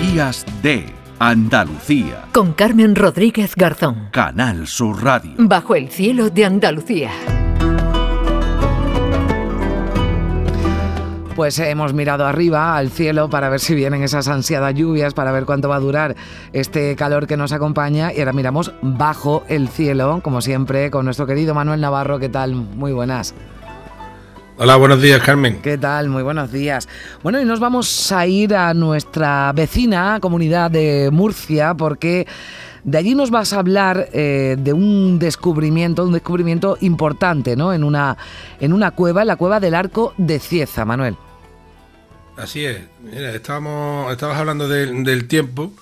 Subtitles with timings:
[0.00, 0.86] Días de
[1.20, 2.24] Andalucía.
[2.32, 4.08] Con Carmen Rodríguez Garzón.
[4.10, 5.32] Canal Sur Radio.
[5.38, 7.10] Bajo el cielo de Andalucía.
[11.36, 15.44] Pues hemos mirado arriba al cielo para ver si vienen esas ansiadas lluvias, para ver
[15.44, 16.16] cuánto va a durar
[16.52, 18.12] este calor que nos acompaña.
[18.12, 22.18] Y ahora miramos bajo el cielo, como siempre, con nuestro querido Manuel Navarro.
[22.18, 22.54] ¿Qué tal?
[22.54, 23.34] Muy buenas.
[24.56, 25.60] Hola, buenos días, Carmen.
[25.62, 26.08] ¿Qué tal?
[26.08, 26.88] Muy buenos días.
[27.24, 32.24] Bueno, y nos vamos a ir a nuestra vecina comunidad de Murcia porque
[32.84, 37.72] de allí nos vas a hablar eh, de un descubrimiento, un descubrimiento importante, ¿no?
[37.72, 38.16] En una,
[38.60, 41.16] en una cueva, en la cueva del Arco de Cieza, Manuel.
[42.36, 42.78] Así es.
[43.02, 45.72] Mira, estábamos, estabas hablando del tiempo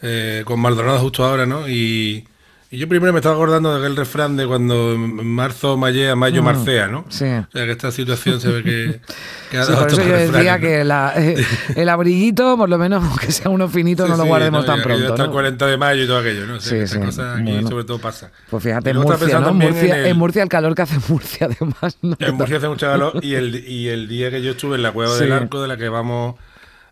[0.00, 1.68] eh, con Maldonado justo ahora, ¿no?
[1.68, 2.26] Y,
[2.70, 6.42] y, yo primero me estaba acordando de aquel refrán de cuando en marzo mallea, mayo
[6.42, 7.04] mm, marcea, ¿no?
[7.08, 7.24] Sí.
[7.24, 9.00] O sea, que esta situación se ve que,
[9.50, 11.44] que ha dado sí, por eso yo decía que la, eh,
[11.76, 14.82] el abriguito, por lo menos, aunque sea uno finito, sí, no lo guardemos no, tan
[14.82, 15.06] pronto.
[15.06, 15.24] Hasta ¿no?
[15.24, 16.56] el 40 de mayo y todo aquello, ¿no?
[16.56, 17.00] O sea, sí, sí.
[17.00, 17.68] cosa aquí bueno.
[17.68, 18.30] sobre todo pasa.
[18.50, 19.54] Pues fíjate, en Murcia, ¿no?
[19.54, 21.98] Murcia, en, el, en, Murcia, el calor que hace Murcia, además.
[22.02, 22.16] ¿no?
[22.18, 24.92] En Murcia hace mucho calor y el, y el día que yo estuve en la
[24.92, 26.36] Cueva del Arco, de la que vamos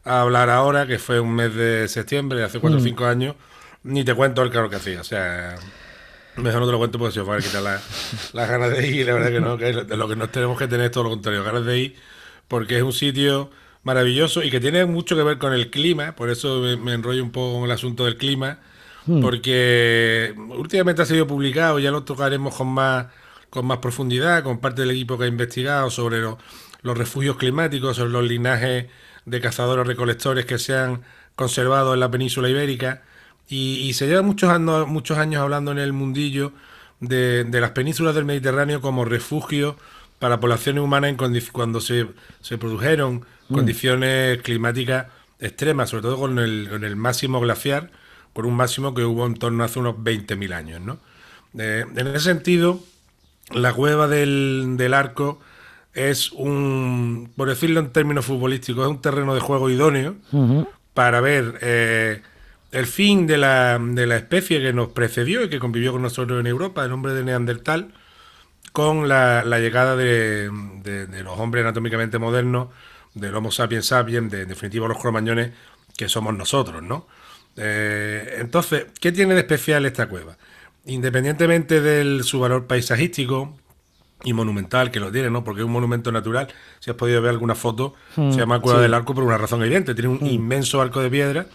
[0.04, 3.34] a hablar ahora, que fue un mes de septiembre, hace 4 o 5 años,
[3.84, 5.00] ni te cuento el calor que hacía.
[5.00, 5.56] O sea,
[6.36, 8.88] mejor no te lo cuento porque se os va a quitar las la ganas de
[8.88, 9.06] ir.
[9.06, 11.10] La verdad que no, que de lo que nos tenemos que tener es todo lo
[11.10, 11.96] contrario, ganas de ir,
[12.48, 13.50] porque es un sitio
[13.82, 17.22] maravilloso y que tiene mucho que ver con el clima, por eso me, me enrollo
[17.22, 18.58] un poco con el asunto del clima,
[19.06, 19.20] hmm.
[19.20, 23.06] porque últimamente ha sido publicado, ya lo tocaremos con más,
[23.50, 26.38] con más profundidad, con parte del equipo que ha investigado sobre lo,
[26.80, 28.86] los refugios climáticos, sobre los linajes
[29.26, 31.02] de cazadores recolectores que se han
[31.36, 33.02] conservado en la península ibérica
[33.48, 36.52] y, y se lleva muchos años, muchos años hablando en el mundillo
[37.00, 39.76] de, de, las penínsulas del Mediterráneo como refugio
[40.18, 42.06] para poblaciones humanas en cuando se,
[42.40, 43.54] se produjeron mm.
[43.54, 45.06] condiciones climáticas
[45.38, 47.90] extremas, sobre todo con el, con el, máximo glaciar,
[48.32, 50.80] con un máximo que hubo en torno a hace unos 20.000 años.
[50.80, 50.98] ¿no?
[51.58, 52.80] Eh, en ese sentido,
[53.52, 55.40] la cueva del, del arco
[55.92, 60.68] es un, por decirlo en términos futbolísticos, es un terreno de juego idóneo uh -huh.
[60.92, 62.22] para ver eh,
[62.74, 66.40] el fin de la, de la, especie que nos precedió y que convivió con nosotros
[66.40, 67.94] en Europa, el hombre de Neandertal,
[68.72, 70.50] con la, la llegada de,
[70.82, 72.68] de, de, los hombres anatómicamente modernos,
[73.14, 75.52] del Homo sapiens sapiens, de, en definitiva los cromañones,
[75.96, 77.06] que somos nosotros, ¿no?
[77.56, 80.36] Eh, entonces, ¿qué tiene de especial esta cueva?
[80.86, 83.56] Independientemente de su valor paisajístico,
[84.24, 85.44] y monumental que lo tiene, ¿no?
[85.44, 86.48] Porque es un monumento natural.
[86.80, 88.82] Si has podido ver alguna foto, mm, se llama Cueva sí.
[88.84, 89.94] del Arco por una razón evidente.
[89.94, 90.26] Tiene un mm.
[90.26, 91.46] inmenso arco de piedra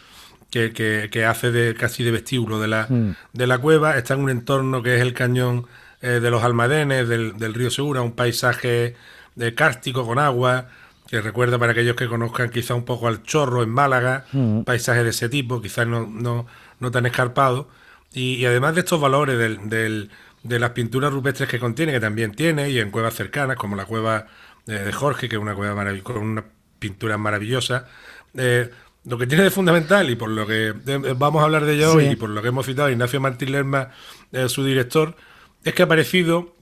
[0.49, 3.15] que, que, que, hace de casi de vestíbulo de la, mm.
[3.33, 3.97] de la cueva.
[3.97, 5.67] Está en un entorno que es el cañón
[6.01, 8.95] eh, de los Almadenes, del, del, río Segura, un paisaje
[9.35, 10.67] de cárstico con agua,
[11.07, 14.25] que recuerda para aquellos que conozcan quizá un poco al Chorro en Málaga,
[14.65, 16.45] paisaje de ese tipo, quizás no, no,
[16.79, 17.67] no tan escarpado.
[18.13, 20.09] Y, y, además de estos valores del, del
[20.43, 23.85] de las pinturas rupestres que contiene, que también tiene, y en cuevas cercanas, como la
[23.85, 24.27] cueva
[24.65, 26.45] de Jorge, que es una cueva con una
[26.77, 27.87] pintura maravillosa.
[28.35, 28.69] Eh,
[29.05, 30.73] lo que tiene de fundamental, y por lo que
[31.17, 31.97] vamos a hablar de ello sí.
[31.97, 33.91] hoy, y por lo que hemos citado a Ignacio Martín Lerma,
[34.31, 35.15] eh, su director,
[35.63, 36.55] es que ha aparecido,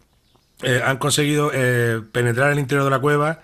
[0.62, 3.42] eh, han conseguido eh, penetrar el interior de la cueva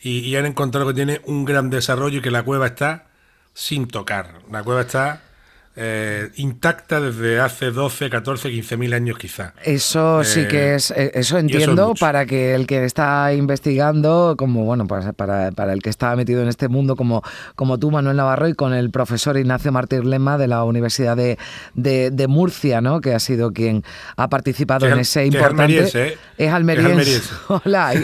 [0.00, 3.10] y, y han encontrado que tiene un gran desarrollo y que la cueva está
[3.54, 4.40] sin tocar.
[4.50, 5.22] La cueva está
[5.82, 9.54] eh, intacta desde hace 12, 14, 15 mil años quizá.
[9.64, 14.34] Eso sí que es, eh, eso entiendo, eso es para que el que está investigando,
[14.36, 17.22] como bueno, para, para, para, el que está metido en este mundo, como,
[17.54, 21.38] como tú, Manuel Navarro, y con el profesor Ignacio Martín Lema de la Universidad de,
[21.72, 23.00] de, de, Murcia, ¿no?
[23.00, 23.82] que ha sido quien
[24.16, 25.78] ha participado en ese importante...
[25.78, 26.08] Es almeriense.
[26.08, 26.18] ¿eh?
[26.36, 26.90] Es almeriense.
[26.90, 27.34] Es almeriense.
[27.64, 27.94] Hola,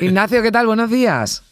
[0.00, 0.68] Ignacio, ¿qué tal?
[0.68, 1.42] Buenos días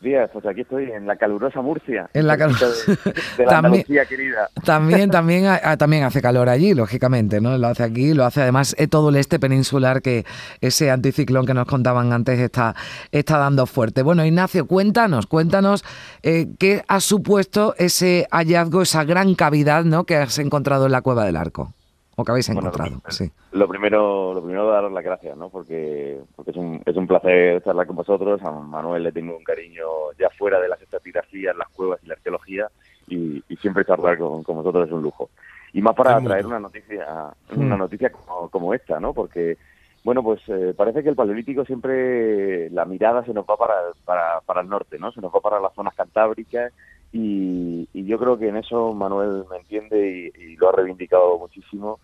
[0.00, 2.08] días, pues aquí estoy en la calurosa Murcia.
[2.12, 4.48] En la calurosa de, de la también, querida.
[4.64, 5.46] También, también,
[5.78, 7.56] también hace calor allí, lógicamente, ¿no?
[7.58, 10.24] Lo hace aquí, lo hace además todo el este peninsular que
[10.60, 12.74] ese anticiclón que nos contaban antes está,
[13.12, 14.02] está dando fuerte.
[14.02, 15.84] Bueno, Ignacio, cuéntanos, cuéntanos
[16.22, 20.04] eh, qué ha supuesto ese hallazgo, esa gran cavidad, ¿no?
[20.04, 21.74] Que has encontrado en la cueva del Arco
[22.18, 22.90] o que habéis encontrado.
[22.90, 23.30] Bueno, lo, sí.
[23.52, 25.50] lo, primero, lo primero daros las gracias, ¿no?
[25.50, 28.42] Porque, porque es, un, es un placer charlar con vosotros.
[28.42, 29.86] A Manuel le tengo un cariño
[30.18, 32.66] ya fuera de las estratigrafías, las cuevas y la arqueología,
[33.06, 35.30] y, y siempre charlar con, con, vosotros es un lujo.
[35.72, 37.06] Y más para traer una noticia,
[37.54, 39.14] una noticia como, como, esta, ¿no?
[39.14, 39.56] Porque
[40.02, 43.74] bueno, pues eh, parece que el paleolítico siempre la mirada se nos va para,
[44.04, 45.12] para, para el norte, ¿no?
[45.12, 46.72] Se nos va para las zonas cantábricas
[47.12, 51.38] y, y, yo creo que en eso Manuel me entiende y, y lo ha reivindicado
[51.38, 52.00] muchísimo.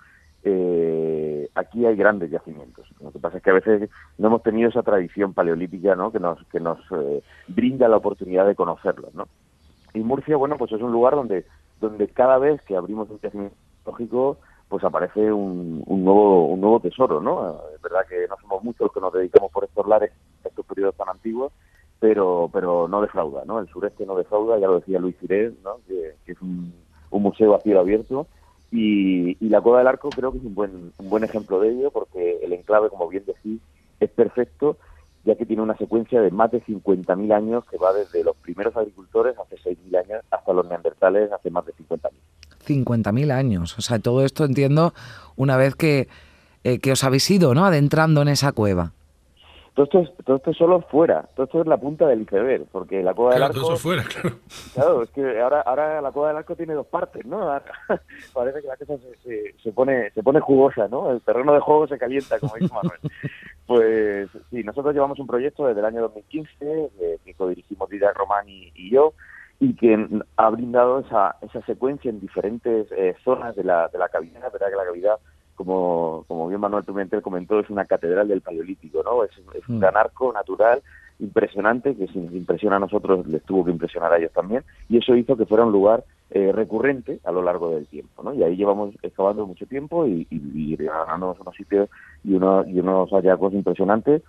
[0.47, 2.87] Eh, aquí hay grandes yacimientos.
[3.01, 6.12] Lo que pasa es que a veces no hemos tenido esa tradición paleolítica ¿no?
[6.12, 9.15] que nos, que nos eh, brinda la oportunidad de conocerlos.
[9.15, 9.27] ¿no?
[9.95, 11.47] Y Murcia, bueno, pues es un lugar donde,
[11.81, 16.81] donde cada vez que abrimos un yacimiento arqueológico pues aparece un, un, nuevo un nuevo
[16.81, 17.61] tesoro, ¿no?
[17.75, 20.11] Es verdad que no somos muchos los que nos dedicamos por estos lares
[20.43, 21.53] estos periodos tan antiguos,
[22.05, 23.59] pero pero no defrauda, ¿no?
[23.59, 25.77] El sureste no defrauda, ya lo decía Luis Cirés, ¿no?
[25.89, 26.71] Que, que es un,
[27.09, 28.27] un, museo a cielo abierto
[28.71, 31.71] y, y, la Cueva del Arco creo que es un buen un buen ejemplo de
[31.71, 33.59] ello porque el enclave, como bien decís,
[34.01, 34.77] es perfecto
[35.25, 38.77] ya que tiene una secuencia de más de 50.000 años que va desde los primeros
[38.77, 42.11] agricultores hace 6.000 años hasta los neandertales hace más de 50.000.
[42.67, 43.79] 50.000 años.
[43.79, 44.93] O sea, todo esto entiendo
[45.37, 46.09] una vez que,
[46.65, 47.65] eh, que os habéis ido, ¿no?
[47.65, 48.93] Adentrando en esa cueva.
[49.75, 52.67] Todo esto, es, todo esto es solo fuera, todo esto es la punta del iceberg,
[52.71, 53.67] porque la cueva claro, del arco...
[53.67, 54.37] Todo eso fuera, claro.
[54.73, 57.41] Claro, es que ahora, ahora la cueva del arco tiene dos partes, ¿no?
[58.32, 61.11] Parece que la cosa se, se, se, pone, se pone jugosa, ¿no?
[61.11, 63.00] El terreno de juego se calienta, como dice Manuel.
[63.67, 68.49] pues sí, nosotros llevamos un proyecto desde el año 2015, eh, que codirigimos Didier Román
[68.49, 69.15] y, y yo,
[69.59, 74.09] y que ha brindado esa, esa secuencia en diferentes eh, zonas de la, de la
[74.09, 75.19] cavidad, verdad que la cavidad
[75.55, 79.25] como, como bien Manuel Pimentel comentó, es una catedral del Paleolítico, ¿no?
[79.25, 80.83] Es, es un gran arco natural
[81.19, 84.99] impresionante que si nos impresiona a nosotros les tuvo que impresionar a ellos también y
[84.99, 88.35] eso hizo que fuera un lugar eh, recurrente a lo largo del tiempo, ¿no?
[88.35, 91.89] Y ahí llevamos excavando mucho tiempo y, y, y ganándonos unos sitios
[92.25, 94.23] y, uno, y unos hallazgos impresionantes.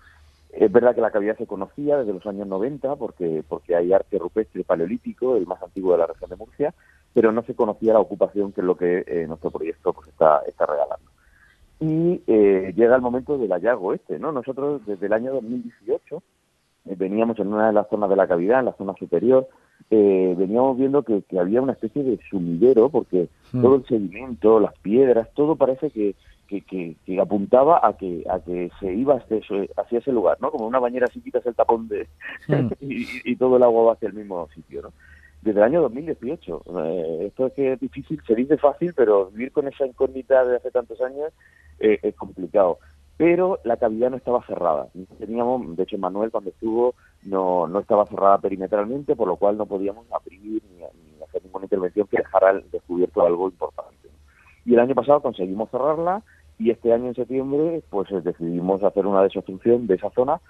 [0.51, 4.19] Es verdad que la cavidad se conocía desde los años 90 porque, porque hay arte
[4.19, 6.73] rupestre paleolítico, el más antiguo de la región de Murcia,
[7.13, 10.41] pero no se conocía la ocupación que es lo que eh, nuestro proyecto pues, está,
[10.45, 11.04] está regalando
[11.79, 14.31] y eh, llega el momento del hallazgo este, ¿no?
[14.31, 16.23] Nosotros desde el año 2018
[16.85, 19.47] eh, veníamos en una de las zonas de la cavidad, en la zona superior,
[19.89, 23.61] eh, veníamos viendo que, que, había una especie de sumidero porque mm.
[23.61, 26.15] todo el sedimento, las piedras, todo parece que,
[26.47, 30.37] que, que, que apuntaba a que a que se iba hacia ese, hacia ese lugar,
[30.41, 30.51] ¿no?
[30.51, 32.07] Como una bañera si quitas el tapón de
[32.47, 32.67] mm.
[32.81, 34.93] y, y, todo el agua va hacia el mismo sitio, ¿no?
[35.45, 36.63] Desde el año 2018.
[36.79, 40.55] Eh, esto es que es difícil, se dice fácil, pero vivir con esa incógnita de
[40.55, 41.31] hace tantos años
[41.79, 42.79] eh, es complicado.
[43.15, 44.87] Pero la cavidad no estaba cerrada.
[45.19, 46.95] Teníamos, de hecho, Manuel cuando estuvo
[47.25, 51.65] no, no estaba cerrada perimetralmente, por lo cual no podíamos abrir ni, ni hacer ninguna
[51.65, 54.09] intervención que dejara al descubierto algo importante.
[54.65, 56.23] Y el año pasado conseguimos cerrarla
[56.57, 60.41] y este año en septiembre pues decidimos hacer una desobstrucción de esa zona,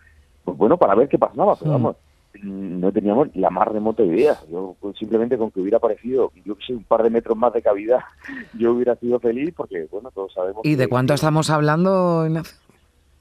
[0.45, 1.97] pues bueno, para ver qué pasaba, pero vamos,
[2.43, 4.37] no teníamos la más remota idea.
[4.51, 7.53] Yo pues, simplemente con que hubiera aparecido, yo que sé, un par de metros más
[7.53, 7.99] de cavidad,
[8.57, 10.61] yo hubiera sido feliz porque, bueno, todos sabemos...
[10.63, 12.57] ¿Y de cuánto que, estamos hablando, Ignacio?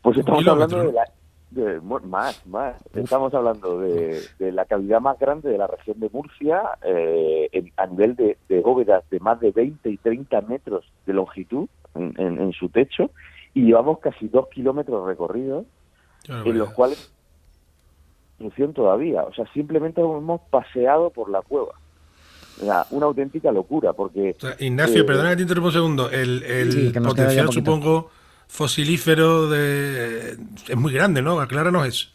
[0.03, 1.05] Pues estamos hablando de la...
[1.51, 2.75] De, más, más.
[2.93, 7.71] Estamos hablando de, de, la cavidad más grande de la región de Murcia, eh, en,
[7.77, 12.13] a nivel de, de, bóvedas de más de 20 y 30 metros de longitud en,
[12.19, 13.13] en, en su techo,
[13.55, 15.65] y llevamos casi dos kilómetros recorridos,
[16.29, 17.14] en los cuales
[18.75, 19.23] todavía.
[19.23, 21.73] O sea, simplemente hemos paseado por la cueva.
[22.61, 24.35] O sea, una auténtica locura, porque...
[24.37, 26.11] O sea, Ignacio, eh, perdona que te interrumpa un segundo.
[26.11, 28.11] El, el sí, potencial, supongo,
[28.47, 30.37] fosilífero de...
[30.69, 31.41] es muy grande, ¿no?
[31.41, 32.09] Acláranos eso.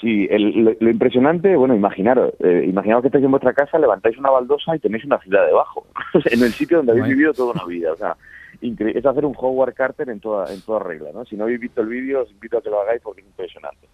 [0.00, 4.16] Sí, el, lo, lo, impresionante, bueno, imaginaros, eh, imaginaos que estáis en vuestra casa, levantáis
[4.16, 5.88] una baldosa y tenéis una ciudad debajo,
[6.30, 7.16] en el sitio donde habéis bueno.
[7.16, 7.92] vivido toda una vida.
[7.92, 8.16] O sea,
[8.60, 11.24] es hacer un Howard Carter en toda, en toda regla, ¿no?
[11.24, 13.88] Si no habéis visto el vídeo, os invito a que lo hagáis porque es impresionante.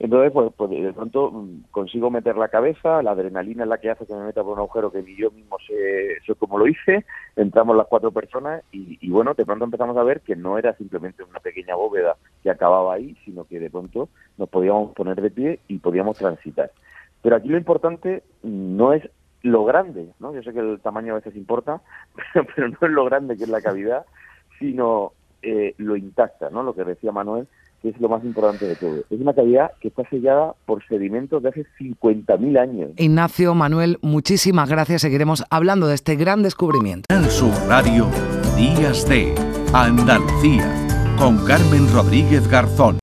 [0.00, 4.06] Entonces, pues, pues, de pronto consigo meter la cabeza, la adrenalina es la que hace
[4.06, 7.04] que me meta por un agujero que ni yo mismo sé, sé cómo lo hice,
[7.34, 11.24] entramos las cuatro personas y, bueno, de pronto empezamos a ver que no era simplemente
[11.24, 15.60] una pequeña bóveda que acababa ahí, sino que de pronto nos podíamos poner de pie
[15.66, 16.70] y podíamos transitar.
[17.20, 19.02] Pero aquí lo importante no es
[19.42, 20.32] lo grande, ¿no?
[20.32, 21.80] Yo sé que el tamaño a veces importa,
[22.54, 24.06] pero no es lo grande que es la cavidad,
[24.60, 26.62] sino eh, lo intacta, ¿no?
[26.62, 27.46] Lo que decía Manuel,
[27.82, 29.04] que es lo más importante de todo.
[29.10, 32.90] Es una cavidad que está sellada por sedimentos de hace 50.000 años.
[32.96, 35.02] Ignacio, Manuel, muchísimas gracias.
[35.02, 37.06] Seguiremos hablando de este gran descubrimiento.
[37.08, 38.08] En su radio,
[38.56, 39.34] Días de
[39.72, 40.66] Andalucía,
[41.18, 42.98] con Carmen Rodríguez Garzón.